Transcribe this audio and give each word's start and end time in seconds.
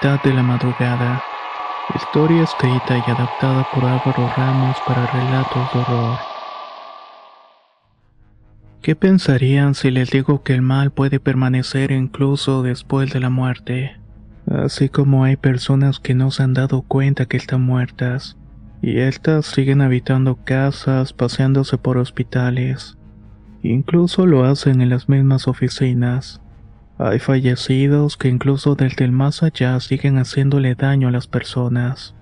De 0.00 0.32
la 0.32 0.42
madrugada. 0.42 1.22
Historia 1.94 2.44
escrita 2.44 2.96
y 2.96 3.10
adaptada 3.10 3.68
por 3.74 3.84
Álvaro 3.84 4.32
Ramos 4.34 4.74
para 4.86 5.06
relatos 5.06 5.74
de 5.74 5.78
horror. 5.78 6.18
¿Qué 8.80 8.96
pensarían 8.96 9.74
si 9.74 9.90
les 9.90 10.10
digo 10.10 10.42
que 10.42 10.54
el 10.54 10.62
mal 10.62 10.90
puede 10.90 11.20
permanecer 11.20 11.90
incluso 11.90 12.62
después 12.62 13.12
de 13.12 13.20
la 13.20 13.28
muerte? 13.28 13.98
Así 14.50 14.88
como 14.88 15.24
hay 15.24 15.36
personas 15.36 16.00
que 16.00 16.14
no 16.14 16.30
se 16.30 16.44
han 16.44 16.54
dado 16.54 16.80
cuenta 16.80 17.26
que 17.26 17.36
están 17.36 17.60
muertas, 17.60 18.38
y 18.80 19.00
estas 19.00 19.44
siguen 19.44 19.82
habitando 19.82 20.36
casas, 20.44 21.12
paseándose 21.12 21.76
por 21.76 21.98
hospitales. 21.98 22.96
Incluso 23.62 24.24
lo 24.24 24.44
hacen 24.44 24.80
en 24.80 24.88
las 24.88 25.10
mismas 25.10 25.46
oficinas. 25.46 26.40
Hay 27.02 27.18
fallecidos 27.18 28.18
que 28.18 28.28
incluso 28.28 28.74
desde 28.74 29.06
el 29.06 29.12
más 29.12 29.42
allá 29.42 29.80
siguen 29.80 30.18
haciéndole 30.18 30.74
daño 30.74 31.08
a 31.08 31.10
las 31.10 31.26
personas. 31.26 32.14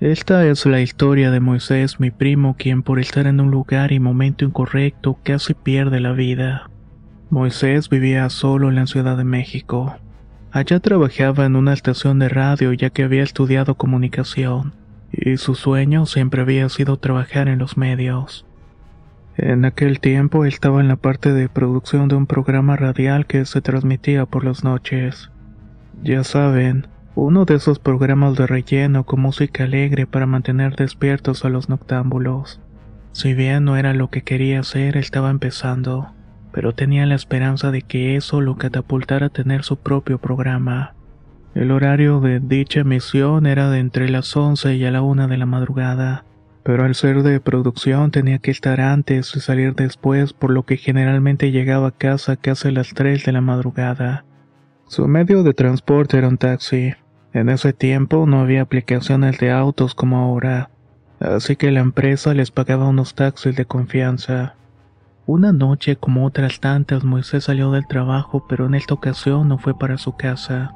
Esta 0.00 0.46
es 0.46 0.64
la 0.64 0.80
historia 0.80 1.30
de 1.30 1.40
Moisés, 1.40 2.00
mi 2.00 2.10
primo, 2.10 2.56
quien 2.58 2.82
por 2.82 2.98
estar 2.98 3.26
en 3.26 3.40
un 3.40 3.50
lugar 3.50 3.92
y 3.92 4.00
momento 4.00 4.46
incorrecto 4.46 5.18
casi 5.22 5.52
pierde 5.52 6.00
la 6.00 6.12
vida. 6.12 6.70
Moisés 7.28 7.90
vivía 7.90 8.30
solo 8.30 8.70
en 8.70 8.76
la 8.76 8.86
Ciudad 8.86 9.18
de 9.18 9.24
México. 9.24 9.96
Allá 10.50 10.80
trabajaba 10.80 11.44
en 11.44 11.54
una 11.54 11.74
estación 11.74 12.18
de 12.20 12.30
radio 12.30 12.72
ya 12.72 12.88
que 12.88 13.02
había 13.02 13.22
estudiado 13.22 13.74
comunicación, 13.74 14.72
y 15.12 15.36
su 15.36 15.54
sueño 15.54 16.06
siempre 16.06 16.40
había 16.40 16.70
sido 16.70 16.96
trabajar 16.96 17.48
en 17.48 17.58
los 17.58 17.76
medios. 17.76 18.46
En 19.36 19.64
aquel 19.64 19.98
tiempo 19.98 20.44
estaba 20.44 20.80
en 20.80 20.86
la 20.86 20.94
parte 20.94 21.32
de 21.32 21.48
producción 21.48 22.06
de 22.06 22.14
un 22.14 22.26
programa 22.26 22.76
radial 22.76 23.26
que 23.26 23.44
se 23.46 23.60
transmitía 23.60 24.26
por 24.26 24.44
las 24.44 24.62
noches. 24.62 25.30
Ya 26.04 26.22
saben, 26.22 26.86
uno 27.16 27.44
de 27.44 27.56
esos 27.56 27.80
programas 27.80 28.36
de 28.36 28.46
relleno 28.46 29.04
con 29.04 29.20
música 29.20 29.64
alegre 29.64 30.06
para 30.06 30.26
mantener 30.26 30.76
despiertos 30.76 31.44
a 31.44 31.48
los 31.48 31.68
noctámbulos. 31.68 32.60
Si 33.10 33.34
bien 33.34 33.64
no 33.64 33.76
era 33.76 33.92
lo 33.92 34.08
que 34.08 34.22
quería 34.22 34.60
hacer, 34.60 34.96
estaba 34.96 35.30
empezando, 35.30 36.12
pero 36.52 36.72
tenía 36.72 37.04
la 37.04 37.16
esperanza 37.16 37.72
de 37.72 37.82
que 37.82 38.14
eso 38.14 38.40
lo 38.40 38.56
catapultara 38.56 39.26
a 39.26 39.30
tener 39.30 39.64
su 39.64 39.78
propio 39.78 40.18
programa. 40.18 40.94
El 41.56 41.72
horario 41.72 42.20
de 42.20 42.38
dicha 42.38 42.80
emisión 42.80 43.46
era 43.46 43.68
de 43.70 43.80
entre 43.80 44.08
las 44.08 44.36
11 44.36 44.76
y 44.76 44.84
a 44.84 44.92
la 44.92 45.02
1 45.02 45.26
de 45.26 45.36
la 45.36 45.46
madrugada 45.46 46.24
pero 46.64 46.84
al 46.84 46.94
ser 46.94 47.22
de 47.22 47.40
producción 47.40 48.10
tenía 48.10 48.38
que 48.38 48.50
estar 48.50 48.80
antes 48.80 49.36
y 49.36 49.40
salir 49.40 49.74
después, 49.74 50.32
por 50.32 50.50
lo 50.50 50.64
que 50.64 50.78
generalmente 50.78 51.52
llegaba 51.52 51.88
a 51.88 51.92
casa 51.92 52.36
casi 52.36 52.68
a 52.68 52.72
las 52.72 52.94
3 52.94 53.22
de 53.22 53.32
la 53.32 53.42
madrugada. 53.42 54.24
Su 54.88 55.06
medio 55.06 55.42
de 55.42 55.52
transporte 55.52 56.16
era 56.16 56.28
un 56.28 56.38
taxi. 56.38 56.94
En 57.34 57.50
ese 57.50 57.74
tiempo 57.74 58.26
no 58.26 58.40
había 58.40 58.62
aplicaciones 58.62 59.38
de 59.38 59.50
autos 59.50 59.94
como 59.94 60.16
ahora, 60.16 60.70
así 61.20 61.54
que 61.54 61.70
la 61.70 61.80
empresa 61.80 62.32
les 62.32 62.50
pagaba 62.50 62.88
unos 62.88 63.14
taxis 63.14 63.54
de 63.56 63.66
confianza. 63.66 64.54
Una 65.26 65.52
noche 65.52 65.96
como 65.96 66.24
otras 66.24 66.60
tantas 66.60 67.04
Moisés 67.04 67.44
salió 67.44 67.72
del 67.72 67.86
trabajo, 67.86 68.46
pero 68.48 68.66
en 68.66 68.74
esta 68.74 68.94
ocasión 68.94 69.48
no 69.48 69.58
fue 69.58 69.78
para 69.78 69.98
su 69.98 70.16
casa. 70.16 70.72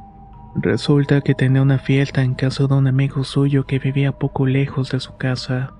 Resulta 0.54 1.22
que 1.22 1.34
tenía 1.34 1.62
una 1.62 1.78
fiesta 1.78 2.22
en 2.22 2.34
casa 2.34 2.66
de 2.66 2.74
un 2.74 2.88
amigo 2.88 3.24
suyo 3.24 3.64
que 3.64 3.78
vivía 3.78 4.12
poco 4.12 4.44
lejos 4.44 4.90
de 4.90 5.00
su 5.00 5.16
casa. 5.16 5.74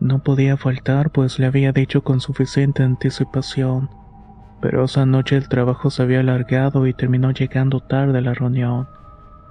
No 0.00 0.20
podía 0.20 0.56
faltar 0.56 1.10
pues 1.10 1.38
le 1.38 1.46
había 1.46 1.72
dicho 1.72 2.02
con 2.02 2.20
suficiente 2.20 2.82
anticipación. 2.82 3.90
Pero 4.60 4.84
esa 4.84 5.04
noche 5.06 5.36
el 5.36 5.48
trabajo 5.48 5.90
se 5.90 6.02
había 6.02 6.20
alargado 6.20 6.86
y 6.86 6.94
terminó 6.94 7.30
llegando 7.30 7.80
tarde 7.80 8.18
a 8.18 8.22
la 8.22 8.34
reunión. 8.34 8.88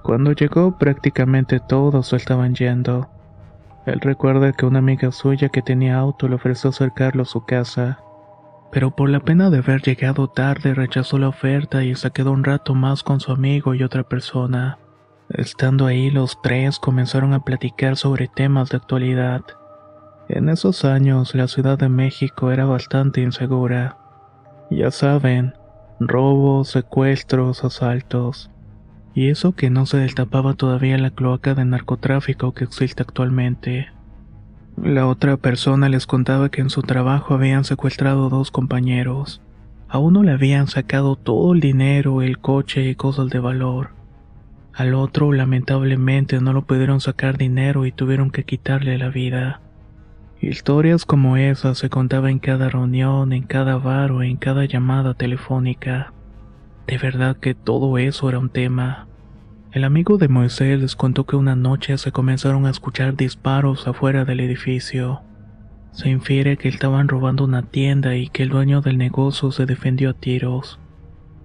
Cuando 0.02 0.32
llegó 0.32 0.76
prácticamente 0.76 1.60
todos 1.60 2.12
estaban 2.12 2.54
yendo. 2.54 3.08
Él 3.86 4.00
recuerda 4.00 4.52
que 4.52 4.66
una 4.66 4.80
amiga 4.80 5.12
suya 5.12 5.48
que 5.48 5.62
tenía 5.62 5.98
auto 5.98 6.28
le 6.28 6.34
ofreció 6.34 6.70
acercarlo 6.70 7.22
a 7.22 7.26
su 7.26 7.44
casa. 7.44 8.00
Pero 8.72 8.94
por 8.94 9.08
la 9.08 9.20
pena 9.20 9.50
de 9.50 9.58
haber 9.58 9.82
llegado 9.82 10.28
tarde 10.28 10.74
rechazó 10.74 11.18
la 11.18 11.28
oferta 11.28 11.82
y 11.84 11.94
se 11.94 12.10
quedó 12.10 12.32
un 12.32 12.44
rato 12.44 12.74
más 12.74 13.02
con 13.02 13.20
su 13.20 13.32
amigo 13.32 13.74
y 13.74 13.82
otra 13.82 14.04
persona. 14.04 14.78
Estando 15.28 15.86
ahí 15.86 16.10
los 16.10 16.40
tres 16.42 16.78
comenzaron 16.78 17.34
a 17.34 17.44
platicar 17.44 17.96
sobre 17.96 18.28
temas 18.28 18.70
de 18.70 18.78
actualidad. 18.78 19.42
En 20.32 20.48
esos 20.48 20.84
años 20.84 21.34
la 21.34 21.48
Ciudad 21.48 21.76
de 21.76 21.88
México 21.88 22.52
era 22.52 22.64
bastante 22.64 23.20
insegura. 23.20 23.96
Ya 24.70 24.92
saben, 24.92 25.54
robos, 25.98 26.68
secuestros, 26.68 27.64
asaltos. 27.64 28.48
Y 29.12 29.30
eso 29.30 29.56
que 29.56 29.70
no 29.70 29.86
se 29.86 29.96
destapaba 29.96 30.54
todavía 30.54 30.96
la 30.98 31.10
cloaca 31.10 31.56
de 31.56 31.64
narcotráfico 31.64 32.54
que 32.54 32.62
existe 32.62 33.02
actualmente. 33.02 33.88
La 34.80 35.08
otra 35.08 35.36
persona 35.36 35.88
les 35.88 36.06
contaba 36.06 36.48
que 36.48 36.60
en 36.60 36.70
su 36.70 36.82
trabajo 36.82 37.34
habían 37.34 37.64
secuestrado 37.64 38.28
dos 38.28 38.52
compañeros. 38.52 39.42
A 39.88 39.98
uno 39.98 40.22
le 40.22 40.30
habían 40.30 40.68
sacado 40.68 41.16
todo 41.16 41.54
el 41.54 41.58
dinero, 41.58 42.22
el 42.22 42.38
coche 42.38 42.88
y 42.88 42.94
cosas 42.94 43.30
de 43.30 43.40
valor. 43.40 43.90
Al 44.74 44.94
otro 44.94 45.32
lamentablemente 45.32 46.40
no 46.40 46.52
lo 46.52 46.62
pudieron 46.62 47.00
sacar 47.00 47.36
dinero 47.36 47.84
y 47.84 47.90
tuvieron 47.90 48.30
que 48.30 48.44
quitarle 48.44 48.96
la 48.96 49.08
vida. 49.08 49.60
Historias 50.42 51.04
como 51.04 51.36
esas 51.36 51.76
se 51.76 51.90
contaban 51.90 52.30
en 52.30 52.38
cada 52.38 52.70
reunión, 52.70 53.34
en 53.34 53.42
cada 53.42 53.76
bar 53.76 54.10
o 54.10 54.22
en 54.22 54.38
cada 54.38 54.64
llamada 54.64 55.12
telefónica. 55.12 56.14
De 56.86 56.96
verdad 56.96 57.36
que 57.36 57.54
todo 57.54 57.98
eso 57.98 58.30
era 58.30 58.38
un 58.38 58.48
tema. 58.48 59.06
El 59.70 59.84
amigo 59.84 60.16
de 60.16 60.28
Moisés 60.28 60.80
les 60.80 60.96
contó 60.96 61.26
que 61.26 61.36
una 61.36 61.56
noche 61.56 61.98
se 61.98 62.10
comenzaron 62.10 62.64
a 62.64 62.70
escuchar 62.70 63.16
disparos 63.16 63.86
afuera 63.86 64.24
del 64.24 64.40
edificio. 64.40 65.20
Se 65.92 66.08
infiere 66.08 66.56
que 66.56 66.70
estaban 66.70 67.08
robando 67.08 67.44
una 67.44 67.60
tienda 67.60 68.16
y 68.16 68.28
que 68.28 68.42
el 68.42 68.48
dueño 68.48 68.80
del 68.80 68.96
negocio 68.96 69.52
se 69.52 69.66
defendió 69.66 70.08
a 70.08 70.14
tiros. 70.14 70.80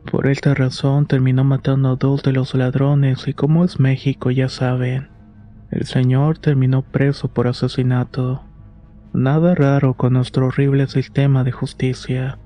Por 0.09 0.27
esta 0.27 0.53
razón 0.53 1.05
terminó 1.05 1.43
matando 1.43 1.89
a 1.89 1.95
dos 1.97 2.23
de 2.23 2.31
los 2.31 2.55
ladrones 2.55 3.27
y 3.27 3.33
como 3.33 3.65
es 3.65 3.77
México 3.77 4.31
ya 4.31 4.47
saben, 4.47 5.09
el 5.69 5.85
señor 5.85 6.37
terminó 6.37 6.81
preso 6.81 7.27
por 7.27 7.49
asesinato. 7.49 8.44
Nada 9.15 9.55
raro 9.55 9.93
con 9.93 10.11
nuestro 10.11 10.47
horrible 10.47 10.87
sistema 10.87 11.45
de 11.45 11.53
justicia. 11.53 12.37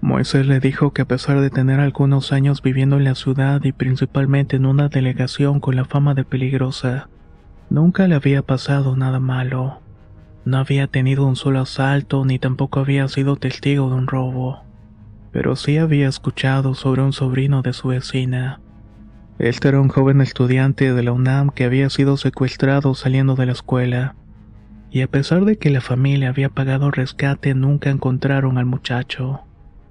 Moisés 0.00 0.46
le 0.46 0.58
dijo 0.58 0.94
que 0.94 1.02
a 1.02 1.04
pesar 1.04 1.42
de 1.42 1.50
tener 1.50 1.80
algunos 1.80 2.32
años 2.32 2.62
viviendo 2.62 2.96
en 2.96 3.04
la 3.04 3.14
ciudad 3.14 3.62
y 3.62 3.72
principalmente 3.72 4.56
en 4.56 4.64
una 4.64 4.88
delegación 4.88 5.60
con 5.60 5.76
la 5.76 5.84
fama 5.84 6.14
de 6.14 6.24
peligrosa, 6.24 7.10
nunca 7.68 8.08
le 8.08 8.14
había 8.14 8.40
pasado 8.40 8.96
nada 8.96 9.20
malo. 9.20 9.82
No 10.46 10.56
había 10.56 10.86
tenido 10.86 11.26
un 11.26 11.36
solo 11.36 11.60
asalto 11.60 12.24
ni 12.24 12.38
tampoco 12.38 12.80
había 12.80 13.06
sido 13.08 13.36
testigo 13.36 13.90
de 13.90 13.96
un 13.96 14.06
robo. 14.06 14.62
Pero 15.30 15.56
sí 15.56 15.76
había 15.76 16.08
escuchado 16.08 16.72
sobre 16.72 17.02
un 17.02 17.12
sobrino 17.12 17.60
de 17.60 17.74
su 17.74 17.88
vecina. 17.88 18.60
Este 19.38 19.68
era 19.68 19.78
un 19.78 19.88
joven 19.88 20.22
estudiante 20.22 20.94
de 20.94 21.02
la 21.02 21.12
UNAM 21.12 21.50
que 21.50 21.64
había 21.64 21.90
sido 21.90 22.16
secuestrado 22.16 22.94
saliendo 22.94 23.34
de 23.34 23.44
la 23.44 23.52
escuela 23.52 24.14
y 24.92 25.00
a 25.00 25.08
pesar 25.08 25.46
de 25.46 25.56
que 25.56 25.70
la 25.70 25.80
familia 25.80 26.28
había 26.28 26.50
pagado 26.50 26.90
rescate 26.90 27.54
nunca 27.54 27.88
encontraron 27.88 28.58
al 28.58 28.66
muchacho. 28.66 29.40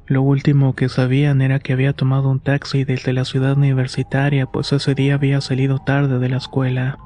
Lo 0.05 0.21
último 0.21 0.75
que 0.75 0.89
sabían 0.89 1.41
era 1.41 1.57
que 1.57 1.73
había 1.73 1.93
tomado 1.93 2.29
un 2.29 2.39
taxi 2.39 2.83
desde 2.83 3.11
la 3.11 3.25
ciudad 3.25 3.57
universitaria, 3.57 4.45
pues 4.45 4.71
ese 4.73 4.93
día 4.93 5.15
había 5.15 5.41
salido 5.41 5.79
tarde 5.79 6.19
de 6.19 6.29
la 6.29 6.37
escuela. 6.37 6.99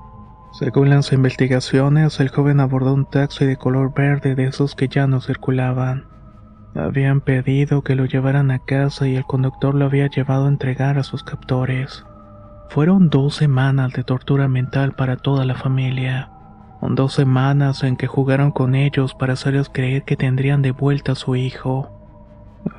Según 0.59 0.89
las 0.89 1.13
investigaciones, 1.13 2.19
el 2.19 2.29
joven 2.29 2.59
abordó 2.59 2.93
un 2.93 3.09
taxi 3.09 3.45
de 3.45 3.55
color 3.55 3.93
verde 3.95 4.35
de 4.35 4.45
esos 4.45 4.75
que 4.75 4.89
ya 4.89 5.07
no 5.07 5.21
circulaban. 5.21 6.05
Habían 6.75 7.21
pedido 7.21 7.81
que 7.81 7.95
lo 7.95 8.05
llevaran 8.05 8.51
a 8.51 8.59
casa 8.59 9.07
y 9.07 9.15
el 9.15 9.23
conductor 9.23 9.73
lo 9.73 9.85
había 9.85 10.07
llevado 10.07 10.47
a 10.47 10.49
entregar 10.49 10.97
a 10.97 11.03
sus 11.03 11.23
captores. 11.23 12.05
Fueron 12.69 13.09
dos 13.09 13.35
semanas 13.35 13.93
de 13.93 14.03
tortura 14.03 14.49
mental 14.49 14.93
para 14.95 15.15
toda 15.15 15.45
la 15.45 15.55
familia. 15.55 16.34
Dos 16.81 17.13
semanas 17.13 17.83
en 17.83 17.97
que 17.97 18.07
jugaron 18.07 18.51
con 18.51 18.75
ellos 18.75 19.15
para 19.15 19.33
hacerles 19.33 19.69
creer 19.69 20.03
que 20.03 20.15
tendrían 20.15 20.61
de 20.61 20.71
vuelta 20.71 21.13
a 21.13 21.15
su 21.15 21.35
hijo. 21.35 21.91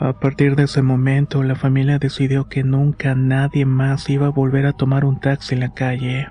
A 0.00 0.12
partir 0.14 0.56
de 0.56 0.64
ese 0.64 0.82
momento, 0.82 1.42
la 1.42 1.54
familia 1.54 1.98
decidió 1.98 2.48
que 2.48 2.64
nunca 2.64 3.14
nadie 3.14 3.66
más 3.66 4.08
iba 4.08 4.26
a 4.26 4.30
volver 4.30 4.66
a 4.66 4.72
tomar 4.72 5.04
un 5.04 5.20
taxi 5.20 5.54
en 5.54 5.60
la 5.60 5.74
calle. 5.74 6.28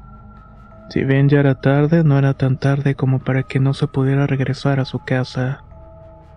Si 0.89 1.03
bien 1.03 1.29
ya 1.29 1.39
era 1.39 1.61
tarde, 1.61 2.03
no 2.03 2.17
era 2.17 2.33
tan 2.33 2.57
tarde 2.57 2.95
como 2.95 3.19
para 3.19 3.43
que 3.43 3.59
no 3.59 3.73
se 3.73 3.87
pudiera 3.87 4.27
regresar 4.27 4.79
a 4.79 4.85
su 4.85 4.99
casa. 4.99 5.63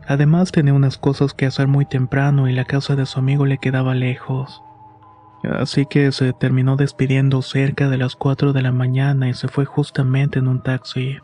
Además 0.06 0.52
tenía 0.52 0.72
unas 0.72 0.96
cosas 0.96 1.34
que 1.34 1.46
hacer 1.46 1.68
muy 1.68 1.84
temprano 1.84 2.48
y 2.48 2.54
la 2.54 2.64
casa 2.64 2.96
de 2.96 3.04
su 3.04 3.18
amigo 3.18 3.46
le 3.46 3.58
quedaba 3.58 3.94
lejos. 3.94 4.62
Así 5.44 5.86
que 5.86 6.10
se 6.12 6.32
terminó 6.32 6.76
despidiendo 6.76 7.42
cerca 7.42 7.88
de 7.88 7.98
las 7.98 8.16
4 8.16 8.52
de 8.52 8.62
la 8.62 8.72
mañana 8.72 9.28
y 9.28 9.34
se 9.34 9.48
fue 9.48 9.64
justamente 9.64 10.38
en 10.38 10.48
un 10.48 10.62
taxi. 10.62 11.18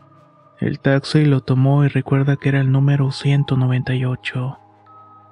El 0.59 0.79
taxi 0.79 1.25
lo 1.25 1.41
tomó 1.41 1.83
y 1.83 1.89
recuerda 1.89 2.37
que 2.37 2.49
era 2.49 2.61
el 2.61 2.71
número 2.71 3.11
198. 3.11 4.59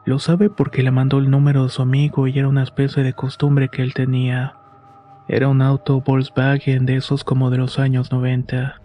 Lo 0.05 0.19
sabe 0.19 0.49
porque 0.49 0.83
le 0.83 0.91
mandó 0.91 1.17
el 1.17 1.31
número 1.31 1.63
de 1.63 1.69
su 1.69 1.81
amigo 1.81 2.27
y 2.27 2.37
era 2.37 2.49
una 2.49 2.63
especie 2.63 3.03
de 3.03 3.13
costumbre 3.13 3.69
que 3.69 3.81
él 3.81 3.93
tenía. 3.93 4.57
Era 5.29 5.47
un 5.47 5.61
auto 5.61 6.01
Volkswagen 6.01 6.85
de 6.85 6.97
esos 6.97 7.23
como 7.23 7.49
de 7.49 7.57
los 7.57 7.79
años 7.79 8.11
90. 8.11 8.81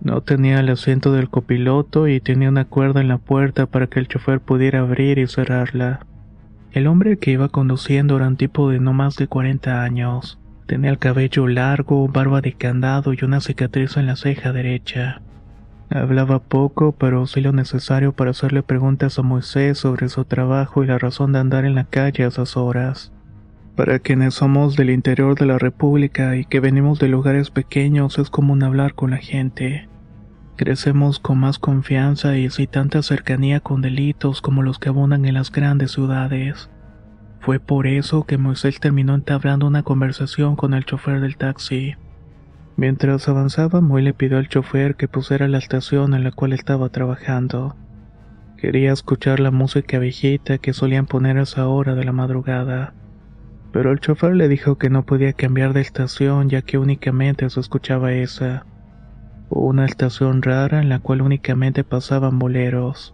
No 0.00 0.22
tenía 0.22 0.60
el 0.60 0.70
asiento 0.70 1.12
del 1.12 1.28
copiloto 1.28 2.08
y 2.08 2.20
tenía 2.20 2.48
una 2.48 2.64
cuerda 2.64 3.02
en 3.02 3.08
la 3.08 3.18
puerta 3.18 3.66
para 3.66 3.86
que 3.88 4.00
el 4.00 4.08
chofer 4.08 4.40
pudiera 4.40 4.80
abrir 4.80 5.18
y 5.18 5.26
cerrarla. 5.26 6.06
El 6.74 6.88
hombre 6.88 7.18
que 7.18 7.30
iba 7.30 7.50
conduciendo 7.50 8.16
era 8.16 8.26
un 8.26 8.36
tipo 8.36 8.68
de 8.68 8.80
no 8.80 8.92
más 8.92 9.14
de 9.14 9.28
40 9.28 9.84
años. 9.84 10.40
Tenía 10.66 10.90
el 10.90 10.98
cabello 10.98 11.46
largo, 11.46 12.08
barba 12.08 12.40
de 12.40 12.54
candado 12.54 13.12
y 13.12 13.24
una 13.24 13.40
cicatriz 13.40 13.96
en 13.96 14.06
la 14.06 14.16
ceja 14.16 14.52
derecha. 14.52 15.22
Hablaba 15.88 16.40
poco, 16.40 16.90
pero 16.90 17.28
sí 17.28 17.40
lo 17.40 17.52
necesario 17.52 18.10
para 18.10 18.32
hacerle 18.32 18.64
preguntas 18.64 19.20
a 19.20 19.22
Moisés 19.22 19.78
sobre 19.78 20.08
su 20.08 20.24
trabajo 20.24 20.82
y 20.82 20.88
la 20.88 20.98
razón 20.98 21.30
de 21.30 21.38
andar 21.38 21.64
en 21.64 21.76
la 21.76 21.84
calle 21.84 22.24
a 22.24 22.26
esas 22.26 22.56
horas. 22.56 23.12
Para 23.76 24.00
quienes 24.00 24.34
somos 24.34 24.74
del 24.74 24.90
interior 24.90 25.38
de 25.38 25.46
la 25.46 25.58
República 25.58 26.34
y 26.34 26.44
que 26.44 26.58
venimos 26.58 26.98
de 26.98 27.06
lugares 27.06 27.50
pequeños 27.50 28.18
es 28.18 28.30
común 28.30 28.64
hablar 28.64 28.94
con 28.94 29.12
la 29.12 29.18
gente. 29.18 29.88
Crecemos 30.56 31.18
con 31.18 31.38
más 31.38 31.58
confianza 31.58 32.36
y 32.36 32.48
sin 32.50 32.68
tanta 32.68 33.02
cercanía 33.02 33.60
con 33.60 33.82
delitos 33.82 34.40
como 34.40 34.62
los 34.62 34.78
que 34.78 34.88
abundan 34.88 35.24
en 35.24 35.34
las 35.34 35.50
grandes 35.50 35.92
ciudades. 35.92 36.70
Fue 37.40 37.60
por 37.60 37.86
eso 37.86 38.24
que 38.24 38.38
Moisés 38.38 38.80
terminó 38.80 39.14
entablando 39.14 39.66
una 39.66 39.82
conversación 39.82 40.56
con 40.56 40.74
el 40.74 40.84
chofer 40.84 41.20
del 41.20 41.36
taxi. 41.36 41.96
Mientras 42.76 43.28
avanzaba, 43.28 43.80
Moy 43.80 44.02
le 44.02 44.14
pidió 44.14 44.38
al 44.38 44.48
chofer 44.48 44.96
que 44.96 45.08
pusiera 45.08 45.48
la 45.48 45.58
estación 45.58 46.14
en 46.14 46.24
la 46.24 46.32
cual 46.32 46.52
estaba 46.52 46.88
trabajando. 46.88 47.76
Quería 48.56 48.92
escuchar 48.92 49.40
la 49.40 49.50
música 49.50 49.98
viejita 49.98 50.58
que 50.58 50.72
solían 50.72 51.06
poner 51.06 51.38
a 51.38 51.42
esa 51.42 51.68
hora 51.68 51.94
de 51.94 52.04
la 52.04 52.12
madrugada 52.12 52.94
pero 53.74 53.90
el 53.90 53.98
chofer 53.98 54.36
le 54.36 54.46
dijo 54.46 54.78
que 54.78 54.88
no 54.88 55.04
podía 55.04 55.32
cambiar 55.32 55.72
de 55.72 55.80
estación 55.80 56.48
ya 56.48 56.62
que 56.62 56.78
únicamente 56.78 57.50
se 57.50 57.58
escuchaba 57.58 58.12
esa. 58.12 58.64
Una 59.50 59.86
estación 59.86 60.42
rara 60.42 60.80
en 60.80 60.88
la 60.88 60.98
cual 60.98 61.20
únicamente 61.20 61.84
pasaban 61.84 62.38
boleros. 62.38 63.12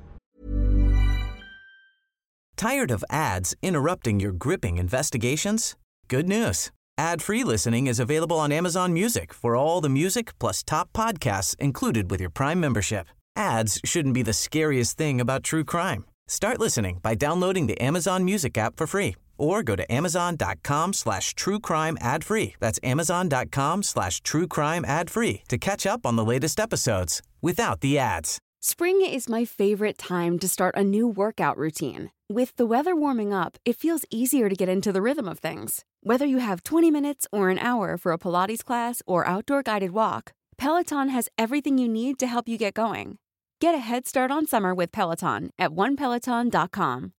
Tired 2.56 2.90
of 2.90 3.04
ads 3.08 3.54
interrupting 3.62 4.20
your 4.20 4.32
gripping 4.32 4.78
investigations? 4.78 5.76
Good 6.08 6.28
news. 6.28 6.70
Ad-free 6.98 7.44
listening 7.44 7.86
is 7.86 7.98
available 7.98 8.38
on 8.38 8.52
Amazon 8.52 8.92
Music 8.92 9.32
for 9.32 9.56
all 9.56 9.80
the 9.80 9.88
music 9.88 10.38
plus 10.38 10.62
top 10.62 10.92
podcasts 10.92 11.56
included 11.58 12.10
with 12.10 12.20
your 12.20 12.28
Prime 12.28 12.60
membership. 12.60 13.06
Ads 13.36 13.80
shouldn't 13.84 14.12
be 14.12 14.22
the 14.22 14.34
scariest 14.34 14.98
thing 14.98 15.20
about 15.20 15.42
true 15.42 15.64
crime. 15.64 16.04
Start 16.28 16.60
listening 16.60 16.98
by 17.02 17.14
downloading 17.14 17.66
the 17.66 17.80
Amazon 17.80 18.24
Music 18.24 18.58
app 18.58 18.76
for 18.76 18.86
free 18.86 19.16
or 19.40 19.62
go 19.62 19.74
to 19.74 19.90
amazon.com 19.92 20.92
slash 20.92 21.34
true 21.34 21.58
crime 21.58 21.96
ad 22.00 22.24
free. 22.24 22.54
That's 22.60 22.78
amazon.com 22.82 23.82
slash 23.82 24.20
true 24.20 24.46
crime 24.46 24.84
ad 24.84 25.10
free 25.10 25.42
to 25.48 25.58
catch 25.58 25.86
up 25.86 26.06
on 26.06 26.16
the 26.16 26.24
latest 26.24 26.60
episodes 26.60 27.22
without 27.40 27.80
the 27.80 27.98
ads. 27.98 28.38
Spring 28.62 29.00
is 29.00 29.28
my 29.28 29.46
favorite 29.46 29.96
time 29.96 30.38
to 30.38 30.46
start 30.46 30.76
a 30.76 30.84
new 30.84 31.08
workout 31.08 31.56
routine. 31.56 32.10
With 32.28 32.54
the 32.56 32.66
weather 32.66 32.94
warming 32.94 33.32
up, 33.32 33.56
it 33.64 33.76
feels 33.76 34.04
easier 34.10 34.50
to 34.50 34.54
get 34.54 34.68
into 34.68 34.92
the 34.92 35.00
rhythm 35.00 35.26
of 35.26 35.38
things. 35.38 35.84
Whether 36.02 36.26
you 36.26 36.38
have 36.38 36.62
20 36.62 36.90
minutes 36.90 37.26
or 37.32 37.48
an 37.48 37.58
hour 37.58 37.96
for 37.96 38.12
a 38.12 38.18
Pilates 38.18 38.62
class 38.62 39.02
or 39.06 39.26
outdoor 39.26 39.62
guided 39.62 39.92
walk, 39.92 40.32
Peloton 40.58 41.08
has 41.08 41.30
everything 41.38 41.78
you 41.78 41.88
need 41.88 42.18
to 42.18 42.26
help 42.26 42.48
you 42.48 42.58
get 42.58 42.74
going. 42.74 43.16
Get 43.60 43.74
a 43.74 43.78
head 43.78 44.06
start 44.06 44.30
on 44.30 44.46
summer 44.46 44.74
with 44.74 44.92
Peloton 44.92 45.50
at 45.58 45.70
onepeloton.com. 45.70 47.12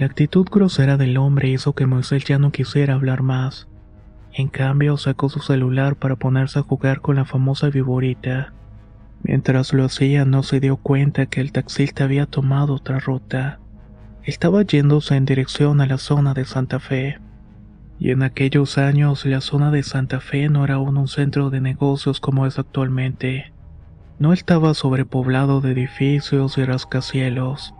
La 0.00 0.06
actitud 0.06 0.46
grosera 0.50 0.96
del 0.96 1.18
hombre 1.18 1.50
hizo 1.50 1.74
que 1.74 1.84
Moisés 1.84 2.24
ya 2.24 2.38
no 2.38 2.52
quisiera 2.52 2.94
hablar 2.94 3.20
más. 3.22 3.68
En 4.32 4.48
cambio, 4.48 4.96
sacó 4.96 5.28
su 5.28 5.40
celular 5.40 5.94
para 5.96 6.16
ponerse 6.16 6.58
a 6.58 6.62
jugar 6.62 7.02
con 7.02 7.16
la 7.16 7.26
famosa 7.26 7.68
viborita. 7.68 8.54
Mientras 9.22 9.74
lo 9.74 9.84
hacía, 9.84 10.24
no 10.24 10.42
se 10.42 10.58
dio 10.58 10.78
cuenta 10.78 11.26
que 11.26 11.42
el 11.42 11.52
taxista 11.52 12.04
había 12.04 12.24
tomado 12.24 12.76
otra 12.76 12.98
ruta. 12.98 13.60
Estaba 14.22 14.62
yéndose 14.62 15.16
en 15.16 15.26
dirección 15.26 15.82
a 15.82 15.86
la 15.86 15.98
zona 15.98 16.32
de 16.32 16.46
Santa 16.46 16.80
Fe. 16.80 17.18
Y 17.98 18.10
en 18.10 18.22
aquellos 18.22 18.78
años 18.78 19.26
la 19.26 19.42
zona 19.42 19.70
de 19.70 19.82
Santa 19.82 20.20
Fe 20.20 20.48
no 20.48 20.64
era 20.64 20.76
aún 20.76 20.96
un 20.96 21.08
centro 21.08 21.50
de 21.50 21.60
negocios 21.60 22.20
como 22.20 22.46
es 22.46 22.58
actualmente. 22.58 23.52
No 24.18 24.32
estaba 24.32 24.72
sobrepoblado 24.72 25.60
de 25.60 25.72
edificios 25.72 26.56
y 26.56 26.64
rascacielos. 26.64 27.74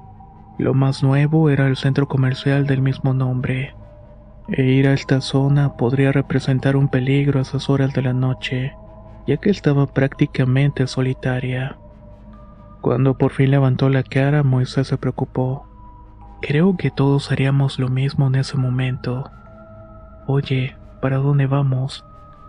Lo 0.61 0.75
más 0.75 1.03
nuevo 1.03 1.49
era 1.49 1.67
el 1.69 1.77
centro 1.79 2.07
comercial 2.07 2.67
del 2.67 2.83
mismo 2.83 3.15
nombre. 3.15 3.75
E 4.49 4.63
ir 4.63 4.89
a 4.89 4.93
esta 4.93 5.23
zona 5.23 5.79
podría 5.79 6.13
representar 6.13 6.77
un 6.77 6.89
peligro 6.89 7.39
a 7.39 7.43
esas 7.43 7.71
horas 7.71 7.95
de 7.95 8.03
la 8.03 8.13
noche, 8.13 8.75
ya 9.27 9.39
que 9.39 9.49
estaba 9.49 9.87
prácticamente 9.87 10.87
solitaria. 10.87 11.79
Cuando 12.83 13.17
por 13.17 13.33
fin 13.33 13.53
levantó 13.53 13.89
la 13.89 14.03
cara, 14.03 14.43
Moisés 14.43 14.89
se 14.89 14.99
preocupó. 14.99 15.65
Creo 16.43 16.77
que 16.77 16.91
todos 16.91 17.33
haríamos 17.33 17.79
lo 17.79 17.89
mismo 17.89 18.27
en 18.27 18.35
ese 18.35 18.59
momento. 18.59 19.31
Oye, 20.27 20.77
¿para 21.01 21.17
dónde 21.17 21.47
vamos? 21.47 22.05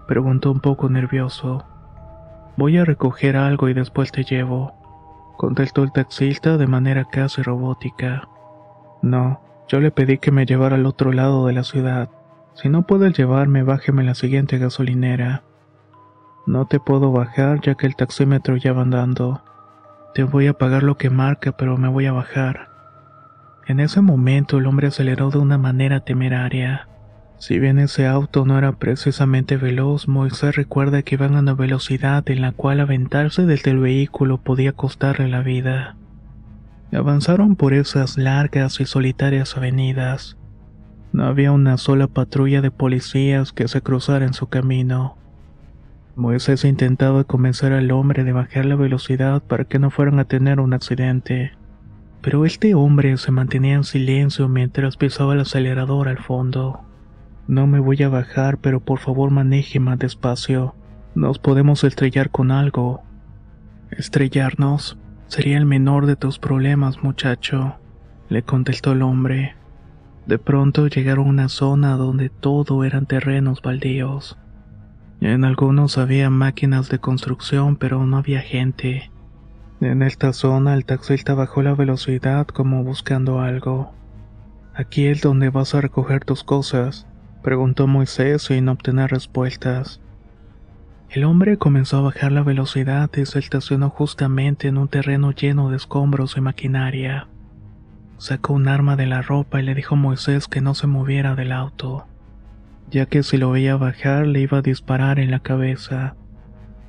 preguntó 0.10 0.52
un 0.52 0.60
poco 0.60 0.90
nervioso. 0.90 1.64
Voy 2.58 2.78
a 2.78 2.84
recoger 2.84 3.38
algo 3.38 3.70
y 3.70 3.74
después 3.74 4.12
te 4.12 4.26
llevo 4.26 4.81
contestó 5.38 5.84
el 5.84 5.92
taxista 5.92 6.58
de 6.58 6.68
manera 6.68 7.06
casi 7.06 7.42
robótica. 7.42 8.28
No, 9.02 9.42
yo 9.68 9.80
le 9.80 9.92
pedí 9.92 10.18
que 10.18 10.32
me 10.32 10.46
llevara 10.46 10.76
al 10.76 10.86
otro 10.86 11.12
lado 11.12 11.48
de 11.48 11.54
la 11.54 11.64
ciudad. 11.64 12.10
Si 12.54 12.70
no 12.70 12.84
puedes 12.84 13.18
llevarme, 13.18 13.64
bájeme 13.64 14.02
en 14.02 14.08
la 14.08 14.16
siguiente 14.16 14.58
gasolinera. 14.58 15.44
No 16.46 16.66
te 16.66 16.80
puedo 16.80 17.12
bajar 17.12 17.62
ya 17.62 17.76
que 17.76 17.88
el 17.88 17.96
taxímetro 17.96 18.58
ya 18.58 18.74
va 18.74 18.82
andando. 18.82 19.42
Te 20.14 20.24
voy 20.24 20.48
a 20.48 20.54
pagar 20.54 20.84
lo 20.84 20.98
que 20.98 21.10
marca, 21.10 21.54
pero 21.54 21.78
me 21.78 21.88
voy 21.88 22.06
a 22.06 22.12
bajar. 22.12 22.70
En 23.68 23.80
ese 23.80 24.02
momento 24.02 24.58
el 24.58 24.66
hombre 24.66 24.88
aceleró 24.88 25.30
de 25.30 25.38
una 25.38 25.58
manera 25.58 26.02
temeraria. 26.02 26.88
Si 27.42 27.58
bien 27.58 27.80
ese 27.80 28.06
auto 28.06 28.46
no 28.46 28.60
era 28.60 28.74
precisamente 28.74 29.58
veloz, 29.58 30.08
Moisés 30.08 30.56
recuerda 30.56 31.02
que 31.02 31.16
iban 31.16 31.36
a 31.36 31.40
una 31.40 31.56
velocidad 31.56 32.30
en 32.30 32.40
la 32.40 32.52
cual 32.52 32.80
aventarse 32.80 33.48
desde 33.48 33.72
el 33.72 33.80
vehículo 33.80 34.38
podía 34.38 34.74
costarle 34.74 35.28
la 35.28 35.42
vida. 35.42 35.96
Avanzaron 36.94 37.56
por 37.56 37.74
esas 37.74 38.20
largas 38.20 38.80
y 38.80 38.86
solitarias 38.86 39.58
avenidas. 39.58 40.38
No 41.14 41.26
había 41.26 41.52
una 41.52 41.80
sola 41.80 42.06
patrulla 42.06 42.62
de 42.62 42.70
policías 42.70 43.54
que 43.54 43.68
se 43.68 43.82
cruzara 43.82 44.24
en 44.24 44.36
su 44.36 44.46
camino. 44.46 45.18
Moisés 46.16 46.64
intentaba 46.64 47.24
convencer 47.24 47.74
al 47.74 47.90
hombre 47.90 48.24
de 48.24 48.34
bajar 48.34 48.66
la 48.66 48.76
velocidad 48.76 49.42
para 49.42 49.66
que 49.66 49.80
no 49.80 49.90
fueran 49.90 50.20
a 50.20 50.26
tener 50.26 50.60
un 50.60 50.76
accidente. 50.76 51.54
Pero 52.22 52.46
este 52.46 52.76
hombre 52.76 53.18
se 53.18 53.32
mantenía 53.32 53.74
en 53.74 53.84
silencio 53.84 54.48
mientras 54.48 54.96
pisaba 54.96 55.34
el 55.34 55.40
acelerador 55.40 56.08
al 56.08 56.20
fondo. 56.20 56.86
No 57.48 57.68
me 57.68 57.80
voy 57.80 58.02
a 58.04 58.10
bajar, 58.10 58.58
pero 58.58 58.80
por 58.80 59.00
favor 59.00 59.32
maneje 59.32 59.80
más 59.80 60.00
despacio. 60.00 60.76
Nos 61.16 61.40
podemos 61.40 61.84
estrellar 61.84 62.30
con 62.30 62.52
algo. 62.52 63.02
Estrellarnos 63.90 64.98
sería 65.28 65.58
el 65.58 65.66
menor 65.66 66.06
de 66.06 66.16
tus 66.16 66.40
problemas, 66.40 67.04
muchacho. 67.04 67.76
le 68.30 68.44
contestó 68.44 68.94
el 68.94 69.02
hombre. 69.02 69.56
De 70.26 70.38
pronto 70.40 70.88
llegaron 70.88 71.26
a 71.26 71.30
una 71.30 71.50
zona 71.50 71.98
donde 71.98 72.30
todo 72.30 72.84
eran 72.86 73.06
terrenos 73.06 73.62
baldíos. 73.62 74.38
En 75.20 75.44
algunos 75.44 75.98
había 75.98 76.30
máquinas 76.30 76.90
de 76.90 77.00
construcción, 77.00 77.76
pero 77.76 78.06
no 78.06 78.18
había 78.18 78.42
gente. 78.42 79.12
En 79.82 80.04
esta 80.04 80.32
zona 80.32 80.74
el 80.76 80.86
taxista 80.86 81.34
bajó 81.34 81.62
la 81.62 81.74
velocidad 81.74 82.48
como 82.48 82.84
buscando 82.84 83.42
algo. 83.42 83.92
Aquí 84.74 85.08
es 85.08 85.22
donde 85.22 85.50
vas 85.50 85.76
a 85.76 85.82
recoger 85.82 86.24
tus 86.24 86.44
cosas, 86.44 87.08
preguntó 87.42 87.88
Moisés 87.88 88.44
sin 88.44 88.70
obtener 88.70 89.12
respuestas. 89.12 90.02
El 91.10 91.26
hombre 91.26 91.58
comenzó 91.58 91.98
a 91.98 92.02
bajar 92.02 92.32
la 92.32 92.44
velocidad 92.44 93.10
y 93.18 93.26
se 93.26 93.40
estacionó 93.40 93.90
justamente 93.90 94.70
en 94.70 94.78
un 94.78 94.88
terreno 94.88 95.32
lleno 95.32 95.70
de 95.70 95.78
escombros 95.78 96.38
y 96.38 96.42
maquinaria. 96.42 97.28
Sacó 98.18 98.54
un 98.54 98.68
arma 98.68 98.96
de 98.96 99.08
la 99.08 99.22
ropa 99.22 99.60
y 99.60 99.64
le 99.64 99.76
dijo 99.76 99.96
a 99.96 99.98
Moisés 99.98 100.48
que 100.48 100.62
no 100.62 100.74
se 100.74 100.88
moviera 100.88 101.36
del 101.36 101.52
auto, 101.52 102.06
ya 102.90 103.08
que 103.08 103.24
si 103.24 103.38
lo 103.38 103.52
veía 103.52 103.76
bajar 103.76 104.28
le 104.28 104.42
iba 104.42 104.60
a 104.60 104.62
disparar 104.62 105.20
en 105.20 105.32
la 105.32 105.40
cabeza. 105.40 106.16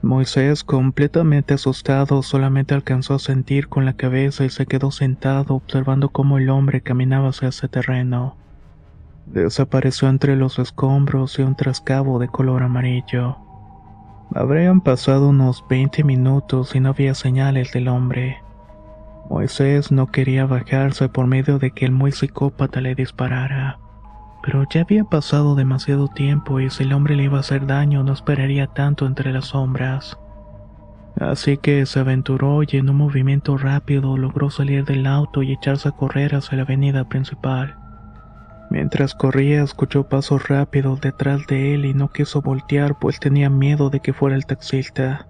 Moisés, 0.03 0.63
completamente 0.65 1.55
asustado, 1.55 2.23
solamente 2.23 2.75
alcanzó 2.75 3.15
a 3.15 3.19
sentir 3.19 3.69
con 3.69 3.85
la 3.85 3.95
cabeza 3.95 4.45
y 4.45 4.51
se 4.51 4.67
quedó 4.67 4.91
sentado 4.91 5.55
observando 5.55 6.11
cómo 6.11 6.39
el 6.39 6.51
hombre 6.51 6.81
caminaba 6.81 7.29
hacia 7.29 7.49
ese 7.49 7.69
terreno. 7.69 8.37
Desapareció 9.33 10.11
entre 10.11 10.37
los 10.37 10.59
escombros 10.59 11.39
y 11.39 11.43
un 11.43 11.55
trascabo 11.55 12.19
de 12.19 12.29
color 12.29 12.63
amarillo. 12.63 13.39
Habrían 14.35 14.83
pasado 14.83 15.31
unos 15.31 15.65
20 15.71 16.05
minutos 16.05 16.75
y 16.75 16.81
no 16.81 16.91
había 16.91 17.15
señales 17.15 17.73
del 17.73 17.89
hombre. 17.89 18.43
Moisés 19.31 19.91
no 19.91 20.09
quería 20.09 20.45
bajarse 20.45 21.09
por 21.09 21.27
medio 21.27 21.59
de 21.59 21.71
que 21.71 21.87
el 21.87 21.93
muy 21.93 22.13
psicópata 22.13 22.83
le 22.83 22.95
disparara. 22.95 23.79
Pero 24.43 24.67
ya 24.69 24.83
había 24.83 25.05
pasado 25.05 25.55
demasiado 25.55 26.09
tiempo 26.09 26.61
y 26.61 26.69
si 26.69 26.83
el 26.83 26.93
hombre 26.93 27.17
le 27.17 27.25
iba 27.25 27.39
a 27.39 27.41
hacer 27.41 27.67
daño 27.67 28.03
no 28.03 28.13
esperaría 28.13 28.67
tanto 28.67 29.07
entre 29.07 29.33
las 29.33 29.47
sombras. 29.47 30.19
Así 31.19 31.57
que 31.57 31.87
se 31.87 32.01
aventuró 32.01 32.63
y 32.65 32.77
en 32.77 32.91
un 32.91 32.97
movimiento 32.97 33.57
rápido 33.57 34.19
logró 34.19 34.51
salir 34.51 34.85
del 34.85 35.07
auto 35.07 35.43
y 35.43 35.53
echarse 35.53 35.89
a 35.89 35.93
correr 35.93 36.35
hacia 36.35 36.57
la 36.57 36.65
avenida 36.65 37.09
principal. 37.09 37.82
Mientras 38.73 39.15
corría 39.15 39.63
escuchó 39.63 40.09
pasos 40.09 40.49
rápidos 40.49 41.03
detrás 41.03 41.47
de 41.47 41.75
él 41.75 41.85
y 41.85 41.93
no 41.93 42.09
quiso 42.09 42.41
voltear 42.41 42.99
pues 42.99 43.21
tenía 43.21 43.51
miedo 43.51 43.91
de 43.91 44.01
que 44.01 44.15
fuera 44.15 44.35
el 44.35 44.47
taxista. 44.47 45.27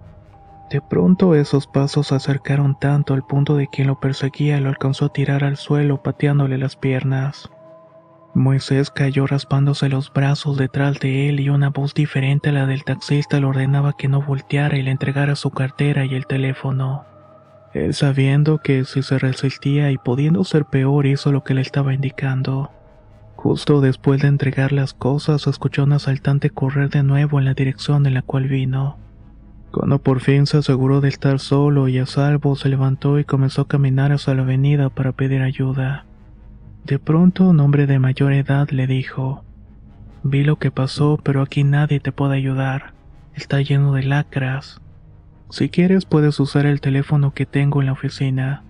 De 0.71 0.79
pronto 0.79 1.35
esos 1.35 1.67
pasos 1.67 2.07
se 2.07 2.15
acercaron 2.15 2.79
tanto 2.79 3.13
al 3.13 3.23
punto 3.23 3.57
de 3.57 3.65
que 3.65 3.71
quien 3.71 3.87
lo 3.87 3.99
perseguía 3.99 4.61
lo 4.61 4.69
alcanzó 4.69 5.07
a 5.07 5.09
tirar 5.11 5.43
al 5.43 5.57
suelo 5.57 6.01
pateándole 6.01 6.57
las 6.57 6.77
piernas. 6.77 7.51
Moisés 8.33 8.89
cayó 8.89 9.27
raspándose 9.27 9.89
los 9.89 10.13
brazos 10.13 10.57
detrás 10.57 11.01
de 11.01 11.27
él 11.27 11.41
y 11.41 11.49
una 11.49 11.69
voz 11.69 11.93
diferente 11.93 12.47
a 12.47 12.53
la 12.53 12.65
del 12.65 12.85
taxista 12.85 13.41
le 13.41 13.47
ordenaba 13.47 13.91
que 13.91 14.07
no 14.07 14.21
volteara 14.21 14.77
y 14.77 14.83
le 14.83 14.91
entregara 14.91 15.35
su 15.35 15.51
cartera 15.51 16.05
y 16.05 16.15
el 16.15 16.27
teléfono. 16.27 17.03
Él 17.73 17.93
sabiendo 17.93 18.59
que 18.59 18.85
si 18.85 19.03
se 19.03 19.19
resistía 19.19 19.91
y 19.91 19.97
pudiendo 19.97 20.45
ser 20.45 20.63
peor 20.63 21.07
hizo 21.07 21.33
lo 21.33 21.43
que 21.43 21.53
le 21.53 21.59
estaba 21.59 21.93
indicando. 21.93 22.71
Justo 23.43 23.81
después 23.81 24.21
de 24.21 24.29
entregar 24.29 24.71
las 24.71 24.93
cosas 24.93 25.47
escuchó 25.47 25.81
a 25.81 25.85
un 25.85 25.91
asaltante 25.91 26.49
correr 26.49 26.89
de 26.89 27.03
nuevo 27.03 27.39
en 27.39 27.45
la 27.45 27.53
dirección 27.53 28.05
en 28.05 28.13
la 28.13 28.21
cual 28.21 28.47
vino. 28.47 28.95
Cuando 29.69 29.99
por 29.99 30.21
fin 30.21 30.47
se 30.47 30.59
aseguró 30.59 31.01
de 31.01 31.09
estar 31.09 31.39
solo 31.39 31.89
y 31.89 31.97
a 31.97 32.05
salvo, 32.05 32.55
se 32.55 32.69
levantó 32.69 33.19
y 33.19 33.25
comenzó 33.25 33.63
a 33.63 33.67
caminar 33.67 34.13
hacia 34.13 34.33
la 34.33 34.43
avenida 34.43 34.89
para 34.89 35.11
pedir 35.11 35.41
ayuda. 35.41 36.05
De 36.85 36.99
pronto 36.99 37.49
un 37.49 37.59
hombre 37.59 37.85
de 37.85 37.99
mayor 37.99 38.31
edad 38.31 38.69
le 38.69 38.87
dijo, 38.87 39.43
Vi 40.23 40.45
lo 40.45 40.55
que 40.55 40.71
pasó, 40.71 41.19
pero 41.21 41.41
aquí 41.41 41.65
nadie 41.65 41.99
te 41.99 42.13
puede 42.13 42.37
ayudar. 42.37 42.93
Está 43.35 43.59
lleno 43.59 43.91
de 43.91 44.03
lacras. 44.03 44.79
Si 45.49 45.67
quieres 45.67 46.05
puedes 46.05 46.39
usar 46.39 46.65
el 46.65 46.79
teléfono 46.79 47.33
que 47.33 47.45
tengo 47.45 47.81
en 47.81 47.87
la 47.87 47.91
oficina. 47.91 48.63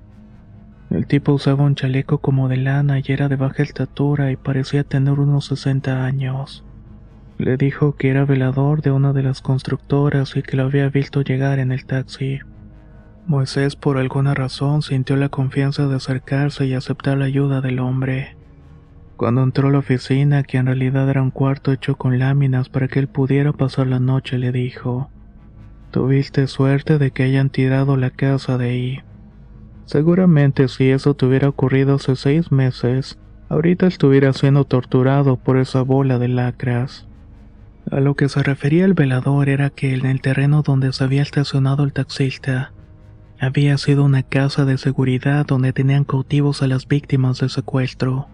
El 0.93 1.07
tipo 1.07 1.33
usaba 1.33 1.63
un 1.63 1.73
chaleco 1.73 2.19
como 2.19 2.47
de 2.47 2.57
lana 2.57 2.99
y 2.99 3.03
era 3.07 3.27
de 3.27 3.35
baja 3.35 3.63
estatura 3.63 4.31
y 4.31 4.35
parecía 4.35 4.83
tener 4.83 5.19
unos 5.19 5.47
60 5.47 6.05
años. 6.05 6.63
Le 7.39 7.57
dijo 7.57 7.95
que 7.95 8.11
era 8.11 8.25
velador 8.25 8.83
de 8.83 8.91
una 8.91 9.11
de 9.11 9.23
las 9.23 9.41
constructoras 9.41 10.35
y 10.35 10.43
que 10.43 10.55
lo 10.55 10.63
había 10.63 10.89
visto 10.89 11.23
llegar 11.23 11.57
en 11.57 11.71
el 11.71 11.87
taxi. 11.87 12.41
Moisés 13.25 13.75
por 13.75 13.97
alguna 13.97 14.35
razón 14.35 14.83
sintió 14.83 15.15
la 15.15 15.29
confianza 15.29 15.87
de 15.87 15.95
acercarse 15.95 16.67
y 16.67 16.75
aceptar 16.75 17.17
la 17.17 17.25
ayuda 17.25 17.59
del 17.61 17.79
hombre. 17.79 18.37
Cuando 19.17 19.41
entró 19.41 19.69
a 19.69 19.71
la 19.71 19.79
oficina, 19.79 20.43
que 20.43 20.57
en 20.57 20.67
realidad 20.67 21.09
era 21.09 21.23
un 21.23 21.31
cuarto 21.31 21.71
hecho 21.71 21.95
con 21.95 22.19
láminas 22.19 22.69
para 22.69 22.87
que 22.87 22.99
él 22.99 23.07
pudiera 23.07 23.51
pasar 23.51 23.87
la 23.87 23.99
noche, 23.99 24.37
le 24.37 24.51
dijo, 24.51 25.09
Tuviste 25.89 26.45
suerte 26.45 26.99
de 26.99 27.09
que 27.09 27.23
hayan 27.23 27.49
tirado 27.49 27.97
la 27.97 28.11
casa 28.11 28.59
de 28.59 28.69
ahí. 28.69 28.99
Seguramente 29.85 30.67
si 30.67 30.89
eso 30.89 31.13
te 31.13 31.25
hubiera 31.25 31.49
ocurrido 31.49 31.95
hace 31.95 32.15
seis 32.15 32.51
meses, 32.51 33.19
ahorita 33.49 33.87
estuviera 33.87 34.33
siendo 34.33 34.65
torturado 34.65 35.37
por 35.37 35.57
esa 35.57 35.81
bola 35.81 36.19
de 36.19 36.29
lacras. 36.29 37.07
A 37.91 37.99
lo 37.99 38.15
que 38.15 38.29
se 38.29 38.41
refería 38.41 38.85
el 38.85 38.93
velador 38.93 39.49
era 39.49 39.69
que 39.69 39.93
en 39.93 40.05
el 40.05 40.21
terreno 40.21 40.61
donde 40.61 40.93
se 40.93 41.03
había 41.03 41.21
estacionado 41.21 41.83
el 41.83 41.93
taxista, 41.93 42.71
había 43.39 43.77
sido 43.77 44.05
una 44.05 44.23
casa 44.23 44.63
de 44.63 44.77
seguridad 44.77 45.45
donde 45.45 45.73
tenían 45.73 46.05
cautivos 46.05 46.63
a 46.63 46.67
las 46.67 46.87
víctimas 46.87 47.39
del 47.39 47.49
secuestro. 47.49 48.27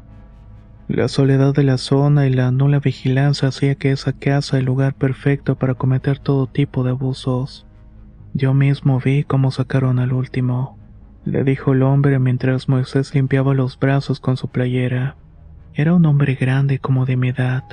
La 0.88 1.08
soledad 1.08 1.54
de 1.54 1.64
la 1.64 1.78
zona 1.78 2.26
y 2.28 2.32
la 2.34 2.52
nula 2.52 2.80
vigilancia 2.80 3.50
hacía 3.50 3.76
que 3.76 3.92
esa 3.92 4.14
casa 4.14 4.58
el 4.58 4.66
lugar 4.66 4.96
perfecto 4.96 5.56
para 5.56 5.76
cometer 5.76 6.20
todo 6.20 6.48
tipo 6.48 6.84
de 6.84 6.92
abusos. 6.92 7.68
Yo 8.34 8.54
mismo 8.54 9.00
vi 9.00 9.24
cómo 9.24 9.52
sacaron 9.52 10.00
al 10.00 10.14
último, 10.14 10.79
le 11.30 11.44
dijo 11.44 11.74
el 11.74 11.84
hombre 11.84 12.20
mientras 12.20 12.70
Moisés 12.70 13.14
limpiaba 13.14 13.54
los 13.54 13.80
brazos 13.80 14.20
con 14.20 14.38
su 14.38 14.50
playera. 14.50 15.16
Era 15.74 15.94
un 15.94 16.06
hombre 16.06 16.36
grande 16.36 16.80
como 16.80 17.06
de 17.06 17.16
mi 17.16 17.30
edad, 17.30 17.64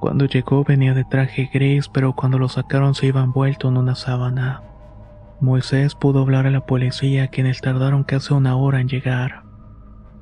cuando 0.00 0.24
llegó 0.24 0.64
venía 0.64 0.94
de 0.94 1.04
traje 1.04 1.50
gris, 1.52 1.88
pero 1.88 2.14
cuando 2.14 2.38
lo 2.38 2.48
sacaron 2.48 2.94
se 2.94 3.06
iba 3.06 3.22
envuelto 3.22 3.68
en 3.68 3.76
una 3.76 3.94
sábana. 3.94 4.62
Moisés 5.40 5.94
pudo 5.94 6.22
hablar 6.22 6.46
a 6.46 6.50
la 6.50 6.64
policía, 6.64 7.28
quienes 7.28 7.60
tardaron 7.60 8.04
casi 8.04 8.32
una 8.32 8.56
hora 8.56 8.80
en 8.80 8.88
llegar. 8.88 9.42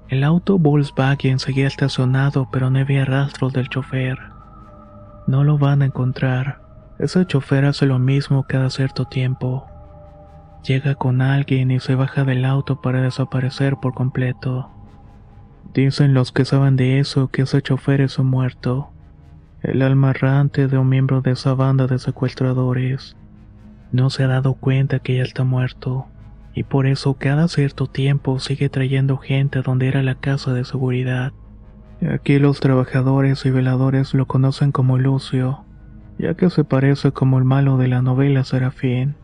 El 0.09 0.25
auto 0.25 0.59
Volkswagen 0.59 1.39
seguía 1.39 1.69
estacionado, 1.69 2.49
pero 2.51 2.71
no 2.71 2.81
había 2.81 3.05
rastros 3.05 3.53
del 3.53 3.69
chofer. 3.69 4.19
No 5.29 5.45
lo 5.45 5.59
van 5.59 5.83
a 5.83 5.87
encontrar. 5.87 6.61
Ese 6.99 7.25
chofer 7.25 7.65
hace 7.65 7.87
lo 7.87 8.01
mismo 8.01 8.47
cada 8.49 8.71
cierto 8.71 9.05
tiempo. 9.05 9.67
Llega 10.69 10.95
con 10.95 11.21
alguien 11.21 11.73
y 11.73 11.81
se 11.81 11.97
baja 11.97 12.25
del 12.25 12.45
auto 12.45 12.81
para 12.81 13.03
desaparecer 13.03 13.79
por 13.79 13.95
completo. 13.95 14.71
Dicen 15.75 16.15
los 16.15 16.31
que 16.31 16.45
saben 16.45 16.77
de 16.77 17.01
eso 17.01 17.29
que 17.29 17.43
ese 17.43 17.61
chofer 17.63 18.01
es 18.01 18.21
un 18.21 18.29
muerto 18.29 18.93
el 19.63 19.83
alma 19.83 20.11
errante 20.11 20.69
de 20.69 20.79
un 20.79 20.89
miembro 20.89 21.21
de 21.21 21.33
esa 21.33 21.55
banda 21.55 21.87
de 21.87 21.99
secuestradores. 21.99 23.17
No 23.91 24.11
se 24.11 24.25
ha 24.25 24.29
dado 24.29 24.55
cuenta 24.55 25.01
que 25.01 25.17
ya 25.17 25.23
está 25.23 25.45
muerto, 25.45 26.07
y 26.55 26.63
por 26.63 26.87
eso 26.87 27.15
cada 27.15 27.49
cierto 27.49 27.87
tiempo 27.87 28.39
sigue 28.39 28.69
trayendo 28.69 29.17
gente 29.17 29.59
a 29.59 29.63
donde 29.63 29.89
era 29.89 30.03
la 30.03 30.15
casa 30.15 30.53
de 30.53 30.65
seguridad. 30.65 31.33
Aquí 32.13 32.39
los 32.39 32.61
trabajadores 32.61 33.45
y 33.47 33.51
veladores 33.51 34.15
lo 34.15 34.27
conocen 34.27 34.71
como 34.71 34.99
Lucio, 34.99 35.65
ya 36.19 36.35
que 36.35 36.51
se 36.51 36.65
parece 36.65 37.11
como 37.13 37.39
el 37.39 37.45
malo 37.45 37.77
de 37.79 37.89
la 37.89 38.03
novela 38.03 38.45
Serafín. 38.45 39.17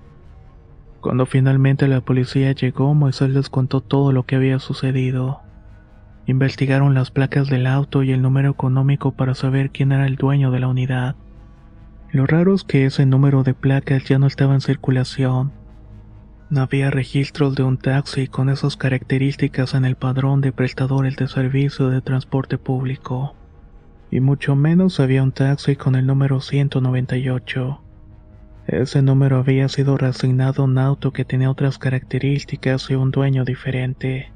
Cuando 1.04 1.26
finalmente 1.26 1.86
la 1.86 2.00
policía 2.00 2.52
llegó, 2.52 2.94
Moisés 2.94 3.28
les 3.28 3.50
contó 3.50 3.82
todo 3.82 4.10
lo 4.10 4.24
que 4.24 4.36
había 4.36 4.58
sucedido. 4.58 5.42
Investigaron 6.24 6.94
las 6.94 7.10
placas 7.10 7.48
del 7.48 7.66
auto 7.66 8.02
y 8.02 8.10
el 8.10 8.22
número 8.22 8.52
económico 8.52 9.12
para 9.12 9.34
saber 9.34 9.68
quién 9.68 9.92
era 9.92 10.06
el 10.06 10.16
dueño 10.16 10.50
de 10.50 10.60
la 10.60 10.68
unidad. 10.68 11.14
Lo 12.10 12.24
raro 12.24 12.54
es 12.54 12.64
que 12.64 12.86
ese 12.86 13.04
número 13.04 13.42
de 13.42 13.52
placas 13.52 14.04
ya 14.04 14.18
no 14.18 14.26
estaba 14.26 14.54
en 14.54 14.62
circulación. 14.62 15.52
No 16.48 16.62
había 16.62 16.90
registros 16.90 17.54
de 17.54 17.64
un 17.64 17.76
taxi 17.76 18.26
con 18.26 18.48
esas 18.48 18.78
características 18.78 19.74
en 19.74 19.84
el 19.84 19.96
padrón 19.96 20.40
de 20.40 20.52
prestadores 20.52 21.16
de 21.16 21.28
servicio 21.28 21.90
de 21.90 22.00
transporte 22.00 22.56
público. 22.56 23.36
Y 24.10 24.20
mucho 24.20 24.56
menos 24.56 25.00
había 25.00 25.22
un 25.22 25.32
taxi 25.32 25.76
con 25.76 25.96
el 25.96 26.06
número 26.06 26.40
198. 26.40 27.83
Ese 28.66 29.02
número 29.02 29.38
había 29.38 29.68
sido 29.68 29.98
reasignado 29.98 30.62
a 30.62 30.64
un 30.64 30.78
auto 30.78 31.12
que 31.12 31.24
tenía 31.24 31.50
otras 31.50 31.78
características 31.78 32.90
y 32.90 32.94
un 32.94 33.10
dueño 33.10 33.44
diferente. 33.44 34.32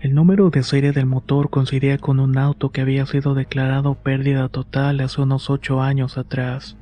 El 0.00 0.14
número 0.14 0.48
de 0.48 0.62
serie 0.62 0.92
del 0.92 1.06
motor 1.06 1.50
coincidía 1.50 1.98
con 1.98 2.18
un 2.18 2.38
auto 2.38 2.70
que 2.70 2.80
había 2.80 3.04
sido 3.06 3.34
declarado 3.34 3.94
pérdida 3.94 4.48
total 4.48 5.00
hace 5.00 5.20
unos 5.20 5.50
ocho 5.50 5.82
años 5.82 6.16
atrás 6.16 6.76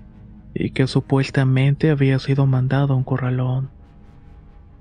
y 0.55 0.71
que 0.71 0.87
supuestamente 0.87 1.91
había 1.91 2.19
sido 2.21 2.47
mandado 2.47 2.95
a 2.95 2.97
un 2.97 3.05
corralón. 3.05 3.71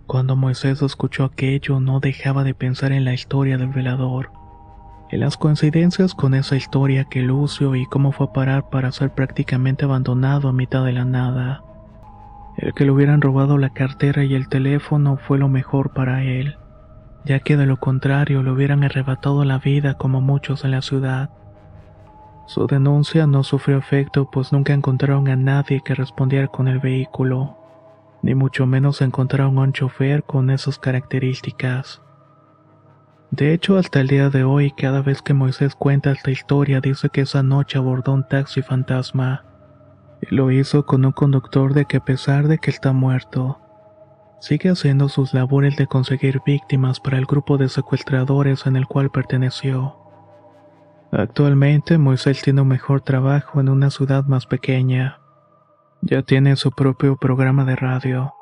Cuando 0.06 0.36
Moisés 0.36 0.84
escuchó 0.84 1.24
aquello 1.24 1.80
no 1.80 2.00
dejaba 2.00 2.44
de 2.44 2.54
pensar 2.54 2.92
en 2.92 3.06
la 3.06 3.14
historia 3.14 3.58
del 3.58 3.70
velador. 3.70 4.32
Y 5.12 5.18
las 5.18 5.38
coincidencias 5.38 6.14
con 6.14 6.36
esa 6.36 6.56
historia 6.56 7.06
que 7.06 7.22
Lucio 7.22 7.76
y 7.76 7.86
cómo 7.88 8.12
fue 8.12 8.28
a 8.28 8.34
parar 8.34 8.70
para 8.70 8.92
ser 8.92 9.12
prácticamente 9.12 9.86
abandonado 9.86 10.50
a 10.50 10.54
mitad 10.54 10.86
de 10.86 10.94
la 10.94 11.06
nada. 11.06 11.64
El 12.58 12.74
que 12.74 12.86
le 12.86 12.92
hubieran 12.92 13.22
robado 13.22 13.58
la 13.58 13.72
cartera 13.72 14.24
y 14.24 14.36
el 14.36 14.48
teléfono 14.48 15.18
fue 15.18 15.40
lo 15.40 15.50
mejor 15.50 15.92
para 15.94 16.24
él, 16.24 16.58
ya 17.26 17.40
que 17.40 17.58
de 17.58 17.66
lo 17.66 17.78
contrario 17.78 18.44
le 18.44 18.52
hubieran 18.52 18.84
arrebatado 18.84 19.44
la 19.44 19.58
vida 19.58 19.96
como 19.96 20.22
muchos 20.22 20.64
en 20.64 20.72
la 20.72 20.82
ciudad. 20.82 21.32
Su 22.46 22.68
denuncia 22.68 23.26
no 23.26 23.44
sufrió 23.44 23.78
efecto 23.78 24.30
pues 24.30 24.52
nunca 24.52 24.74
encontraron 24.74 25.28
a 25.30 25.36
nadie 25.36 25.82
que 25.82 25.96
respondiera 25.96 26.48
con 26.48 26.68
el 26.68 26.80
vehículo, 26.80 27.58
ni 28.22 28.36
mucho 28.36 28.66
menos 28.66 29.02
encontraron 29.02 29.58
a 29.58 29.62
un 29.62 29.74
chofer 29.74 30.24
con 30.24 30.50
esas 30.50 30.78
características. 30.78 32.02
De 33.32 33.52
hecho, 33.52 33.78
hasta 33.78 34.00
el 34.00 34.08
día 34.08 34.30
de 34.30 34.44
hoy, 34.44 34.70
cada 34.72 35.02
vez 35.02 35.24
que 35.24 35.34
Moisés 35.34 35.74
cuenta 35.74 36.12
esta 36.12 36.30
historia, 36.30 36.82
dice 36.82 37.10
que 37.10 37.22
esa 37.22 37.42
noche 37.42 37.80
abordó 37.80 38.14
un 38.14 38.28
taxi 38.28 38.62
fantasma. 38.62 39.44
Lo 40.30 40.52
hizo 40.52 40.86
con 40.86 41.06
un 41.06 41.12
conductor 41.12 41.74
de 41.74 41.86
que 41.86 41.98
a 41.98 42.06
pesar 42.06 42.48
de 42.48 42.58
que 42.58 42.70
está 42.70 42.94
muerto, 42.94 43.60
sigue 44.40 44.70
haciendo 44.70 45.10
sus 45.10 45.34
labores 45.34 45.78
de 45.78 45.88
conseguir 45.88 46.42
víctimas 46.46 47.00
para 47.00 47.18
el 47.18 47.26
grupo 47.26 47.58
de 47.58 47.70
secuestradores 47.70 48.66
en 48.66 48.76
el 48.76 48.88
cual 48.88 49.10
perteneció. 49.10 49.98
Actualmente 51.12 51.98
Moisés 51.98 52.42
tiene 52.42 52.62
un 52.62 52.70
mejor 52.70 53.02
trabajo 53.02 53.60
en 53.60 53.70
una 53.70 53.90
ciudad 53.90 54.26
más 54.26 54.46
pequeña. 54.46 55.20
Ya 56.02 56.24
tiene 56.24 56.56
su 56.56 56.72
propio 56.72 57.18
programa 57.18 57.66
de 57.66 57.76
radio. 57.76 58.34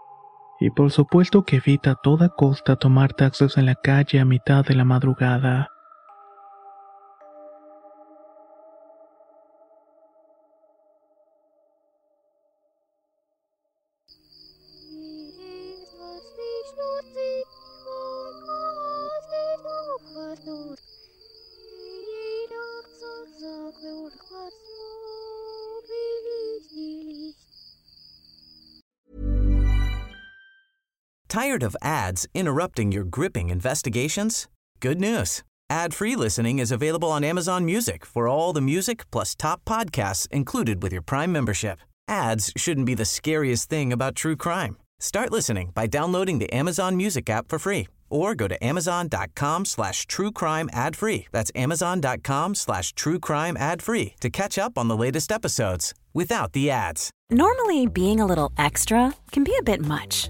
Y 0.60 0.70
por 0.70 0.92
supuesto 0.92 1.44
que 1.44 1.58
evita 1.58 1.92
a 1.92 1.96
toda 1.96 2.30
costa 2.30 2.76
tomar 2.76 3.14
taxis 3.14 3.58
en 3.58 3.66
la 3.66 3.76
calle 3.76 4.20
a 4.20 4.26
mitad 4.26 4.64
de 4.64 4.76
la 4.76 4.86
madrugada. 4.86 5.71
Tired 31.32 31.64
of 31.64 31.78
ads 31.82 32.28
interrupting 32.34 32.92
your 32.92 33.06
gripping 33.06 33.52
investigations? 33.52 34.50
Good 34.82 35.00
news. 35.00 35.44
Ad-free 35.70 36.18
listening 36.18 36.60
is 36.60 36.74
available 36.74 37.10
on 37.10 37.24
Amazon 37.24 37.64
Music 37.64 38.06
for 38.06 38.28
all 38.28 38.52
the 38.52 38.60
music 38.60 39.10
plus 39.12 39.34
top 39.34 39.64
podcasts 39.64 40.28
included 40.34 40.84
with 40.84 40.92
your 40.92 41.02
Prime 41.02 41.32
membership. 41.32 41.80
Ads 42.10 42.52
shouldn't 42.58 42.86
be 42.86 42.96
the 42.96 43.06
scariest 43.06 43.70
thing 43.70 43.94
about 43.94 44.16
true 44.16 44.36
crime. 44.36 44.76
Start 45.00 45.32
listening 45.32 45.72
by 45.74 45.88
downloading 45.88 46.40
the 46.40 46.52
Amazon 46.52 46.98
Music 46.98 47.30
app 47.30 47.48
for 47.48 47.58
free 47.58 47.88
or 48.10 48.36
go 48.36 48.50
to 48.50 48.62
amazon.com 48.62 49.64
slash 49.64 50.06
true 50.08 50.34
crime 50.34 50.70
ad 50.74 50.98
free. 50.98 51.28
That's 51.32 51.52
amazon.com 51.56 52.56
slash 52.56 52.92
true 52.92 53.20
crime 53.20 53.56
ad 53.56 53.82
free 53.82 54.16
to 54.20 54.30
catch 54.30 54.58
up 54.58 54.78
on 54.78 54.90
the 54.90 54.98
latest 54.98 55.32
episodes 55.32 55.94
without 56.14 56.52
the 56.52 56.70
ads. 56.70 57.10
Normally, 57.30 57.88
being 57.88 58.20
a 58.20 58.26
little 58.26 58.52
extra 58.58 59.14
can 59.32 59.46
be 59.46 59.56
a 59.58 59.64
bit 59.64 59.80
much, 59.80 60.30